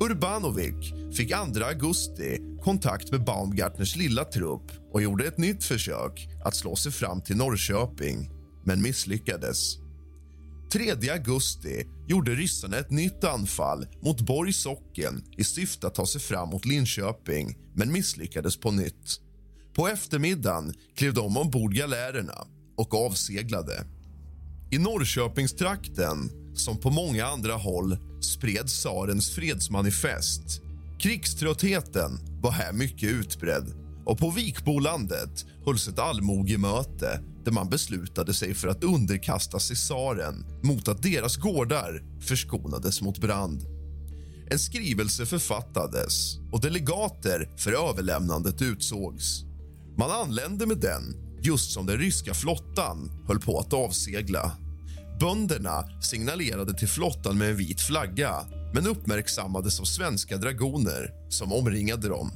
Urbanovic 0.00 1.16
fick 1.16 1.28
2 1.28 1.64
augusti 1.64 2.38
kontakt 2.62 3.10
med 3.10 3.24
Baumgartners 3.24 3.96
lilla 3.96 4.24
trupp 4.24 4.83
och 4.94 5.02
gjorde 5.02 5.26
ett 5.26 5.38
nytt 5.38 5.64
försök 5.64 6.28
att 6.44 6.56
slå 6.56 6.76
sig 6.76 6.92
fram 6.92 7.20
till 7.20 7.36
Norrköping, 7.36 8.30
men 8.64 8.82
misslyckades. 8.82 9.76
3 10.72 11.10
augusti 11.10 11.84
gjorde 12.08 12.34
ryssarna 12.34 12.76
ett 12.76 12.90
nytt 12.90 13.24
anfall 13.24 13.86
mot 14.02 14.20
Borgs 14.20 14.56
socken 14.56 15.24
i 15.36 15.44
syfte 15.44 15.86
att 15.86 15.94
ta 15.94 16.06
sig 16.06 16.20
fram 16.20 16.48
mot 16.48 16.64
Linköping, 16.64 17.58
men 17.74 17.92
misslyckades 17.92 18.56
på 18.56 18.70
nytt. 18.70 19.20
På 19.74 19.88
eftermiddagen 19.88 20.74
klev 20.96 21.14
de 21.14 21.36
ombord 21.36 21.74
galärerna 21.74 22.46
och 22.76 22.94
avseglade. 22.94 23.84
I 24.70 24.78
Norrköpingstrakten, 24.78 26.30
som 26.54 26.80
på 26.80 26.90
många 26.90 27.26
andra 27.26 27.54
håll, 27.54 27.96
spreds 28.20 28.72
tsarens 28.72 29.34
fredsmanifest. 29.34 30.60
Krigströttheten 30.98 32.18
var 32.42 32.50
här 32.50 32.72
mycket 32.72 33.10
utbredd 33.10 33.83
och 34.04 34.18
på 34.18 34.30
Vikbolandet 34.30 35.44
hölls 35.66 35.88
ett 35.88 35.98
allmogemöte 35.98 37.20
där 37.44 37.52
man 37.52 37.68
beslutade 37.68 38.34
sig 38.34 38.54
för 38.54 38.68
att 38.68 38.84
underkasta 38.84 39.58
sig 39.58 39.76
tsaren 39.76 40.46
mot 40.62 40.88
att 40.88 41.02
deras 41.02 41.36
gårdar 41.36 42.02
förskonades 42.20 43.02
mot 43.02 43.18
brand. 43.18 43.62
En 44.50 44.58
skrivelse 44.58 45.26
författades 45.26 46.38
och 46.52 46.60
delegater 46.60 47.50
för 47.56 47.90
överlämnandet 47.90 48.62
utsågs. 48.62 49.44
Man 49.98 50.10
anlände 50.10 50.66
med 50.66 50.78
den 50.78 51.16
just 51.42 51.70
som 51.70 51.86
den 51.86 51.98
ryska 51.98 52.34
flottan 52.34 53.10
höll 53.26 53.40
på 53.40 53.58
att 53.58 53.72
avsegla. 53.72 54.52
Bönderna 55.20 55.84
signalerade 56.00 56.74
till 56.74 56.88
flottan 56.88 57.38
med 57.38 57.50
en 57.50 57.56
vit 57.56 57.80
flagga 57.80 58.34
men 58.74 58.86
uppmärksammades 58.86 59.80
av 59.80 59.84
svenska 59.84 60.36
dragoner 60.36 61.10
som 61.28 61.52
omringade 61.52 62.08
dem. 62.08 62.30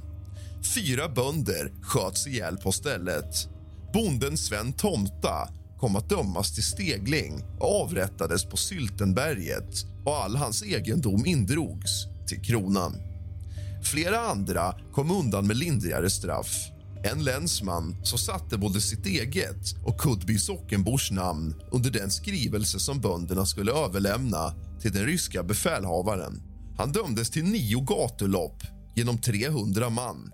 Fyra 0.74 1.08
bönder 1.08 1.72
sköts 1.82 2.26
ihjäl 2.26 2.56
på 2.56 2.72
stället. 2.72 3.48
Bonden 3.92 4.36
Sven 4.36 4.72
Tomta 4.72 5.48
kom 5.78 5.96
att 5.96 6.08
dömas 6.08 6.54
till 6.54 6.64
stegling 6.64 7.44
och 7.60 7.82
avrättades 7.82 8.44
på 8.44 8.56
Syltenberget 8.56 9.84
och 10.04 10.16
all 10.16 10.36
hans 10.36 10.62
egendom 10.62 11.26
indrogs 11.26 12.06
till 12.28 12.42
kronan. 12.42 12.96
Flera 13.82 14.20
andra 14.20 14.74
kom 14.92 15.10
undan 15.10 15.46
med 15.46 15.56
lindrigare 15.56 16.10
straff. 16.10 16.70
En 17.04 17.24
länsman 17.24 17.96
som 18.02 18.18
satte 18.18 18.58
både 18.58 18.80
sitt 18.80 19.06
eget 19.06 19.74
och 19.84 20.00
Kudby 20.00 20.38
sockenbors 20.38 21.10
namn 21.10 21.54
under 21.72 21.90
den 21.90 22.10
skrivelse 22.10 22.78
som 22.78 23.00
bönderna 23.00 23.46
skulle 23.46 23.72
överlämna 23.72 24.54
till 24.80 24.92
den 24.92 25.06
ryska 25.06 25.42
befälhavaren. 25.42 26.42
Han 26.78 26.92
dömdes 26.92 27.30
till 27.30 27.44
nio 27.44 27.80
gatulopp 27.80 28.62
genom 28.94 29.18
300 29.18 29.90
man. 29.90 30.32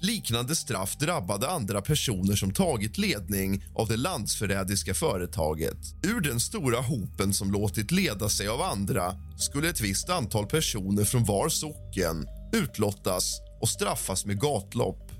Liknande 0.00 0.56
straff 0.56 0.96
drabbade 0.96 1.48
andra 1.48 1.82
personer 1.82 2.36
som 2.36 2.52
tagit 2.52 2.98
ledning 2.98 3.64
av 3.74 3.88
det 3.88 3.96
landsförrädiska 3.96 4.94
företaget. 4.94 5.78
Ur 6.02 6.20
den 6.20 6.40
stora 6.40 6.80
hopen 6.80 7.34
som 7.34 7.52
låtit 7.52 7.90
leda 7.90 8.28
sig 8.28 8.48
av 8.48 8.62
andra 8.62 9.14
skulle 9.38 9.68
ett 9.68 9.80
visst 9.80 10.10
antal 10.10 10.46
personer 10.46 11.04
från 11.04 11.24
var 11.24 11.48
socken 11.48 12.26
utlottas 12.52 13.40
och 13.60 13.68
straffas 13.68 14.26
med 14.26 14.40
gatlopp. 14.40 15.12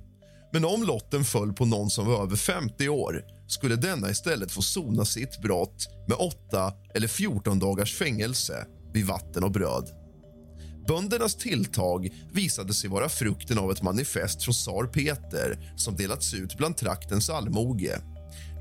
Men 0.52 0.64
om 0.64 0.82
lotten 0.82 1.24
föll 1.24 1.52
på 1.52 1.64
någon 1.64 1.90
som 1.90 2.06
var 2.06 2.22
över 2.22 2.36
50 2.36 2.88
år 2.88 3.22
skulle 3.48 3.76
denna 3.76 4.10
istället 4.10 4.52
få 4.52 4.62
sona 4.62 5.04
sitt 5.04 5.42
brott 5.42 5.88
med 6.08 6.16
8 6.18 6.72
eller 6.94 7.08
14 7.08 7.58
dagars 7.58 7.94
fängelse 7.94 8.66
vid 8.92 9.06
vatten 9.06 9.44
och 9.44 9.50
bröd. 9.50 10.05
Böndernas 10.88 11.34
tilltag 11.34 12.08
visade 12.32 12.74
sig 12.74 12.90
vara 12.90 13.08
frukten 13.08 13.58
av 13.58 13.72
ett 13.72 13.82
manifest 13.82 14.42
från 14.42 14.54
tsar 14.54 14.86
Peter 14.86 15.74
som 15.76 15.96
delats 15.96 16.34
ut 16.34 16.56
bland 16.56 16.76
traktens 16.76 17.30
allmoge. 17.30 18.00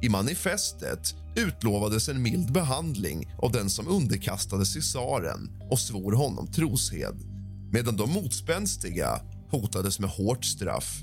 I 0.01 0.09
manifestet 0.09 1.15
utlovades 1.35 2.09
en 2.09 2.21
mild 2.21 2.51
behandling 2.51 3.35
av 3.41 3.51
den 3.51 3.69
som 3.69 3.87
underkastade 3.87 4.65
sig 4.65 4.81
tsaren 4.81 5.61
och 5.71 5.79
svor 5.79 6.11
honom 6.11 6.47
troshed 6.47 7.15
medan 7.71 7.97
de 7.97 8.11
motspänstiga 8.11 9.21
hotades 9.51 9.99
med 9.99 10.09
hårt 10.09 10.45
straff. 10.45 11.01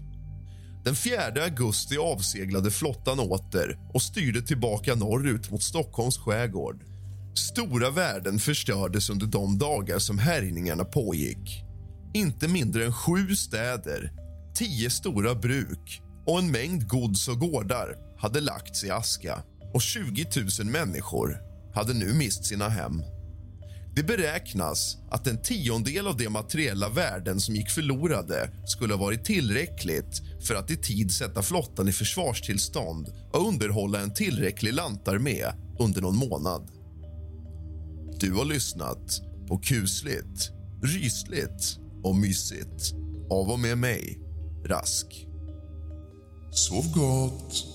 Den 0.85 0.97
4 0.97 1.17
augusti 1.45 1.97
avseglade 1.97 2.71
flottan 2.71 3.21
åter 3.21 3.79
och 3.95 4.03
styrde 4.03 4.43
tillbaka 4.43 4.95
norrut 4.95 5.51
mot 5.51 5.63
Stockholms 5.63 6.19
skärgård. 6.19 6.85
Stora 7.35 7.91
värden 7.91 8.39
förstördes 8.39 9.11
under 9.11 9.27
de 9.27 9.59
dagar 9.59 9.99
som 9.99 10.19
härjningarna 10.19 10.85
pågick. 10.85 11.65
Inte 12.15 12.49
mindre 12.49 12.85
än 12.85 12.93
sju 12.93 13.37
städer, 13.37 14.13
tio 14.55 14.91
stora 14.91 15.35
bruk 15.35 16.03
och 16.27 16.39
en 16.39 16.51
mängd 16.51 16.89
gods 16.89 17.29
och 17.29 17.39
gårdar 17.39 17.97
hade 18.19 18.41
lagts 18.41 18.85
i 18.85 18.91
aska 18.91 19.43
och 19.75 19.83
20 19.83 20.27
000 20.61 20.67
människor 20.67 21.39
hade 21.75 21.95
nu 21.95 22.15
mist 22.15 22.45
sina 22.45 22.69
hem. 22.69 23.03
Det 23.95 24.03
beräknas 24.03 24.97
att 25.11 25.27
en 25.27 25.43
tiondel 25.43 26.07
av 26.07 26.17
de 26.17 26.29
materiella 26.29 26.89
värden 26.89 27.41
som 27.41 27.57
gick 27.57 27.71
förlorade 27.71 28.51
skulle 28.67 28.95
ha 28.95 29.01
varit 29.01 29.25
tillräckligt 29.25 30.23
för 30.47 30.55
att 30.55 30.71
i 30.71 30.77
tid 30.77 31.13
sätta 31.13 31.43
flottan 31.43 31.89
i 31.89 31.93
försvarstillstånd 31.93 33.09
och 33.33 33.49
underhålla 33.49 34.01
en 34.01 34.15
tillräcklig 34.15 34.73
lantarmé 34.73 35.45
under 35.79 36.01
någon 36.01 36.17
månad. 36.17 36.82
Du 38.23 38.33
har 38.33 38.45
lyssnat 38.45 39.21
på 39.49 39.59
kusligt, 39.59 40.51
rysligt 40.83 41.79
och 42.03 42.17
mysigt 42.17 42.95
av 43.31 43.51
och 43.51 43.59
med 43.59 43.79
mig, 43.79 44.19
Rask. 44.65 45.27
Sov 46.51 46.93
gott! 46.95 47.72